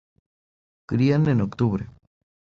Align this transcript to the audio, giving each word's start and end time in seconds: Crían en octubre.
Crían 0.89 1.29
en 1.29 1.41
octubre. 1.41 1.85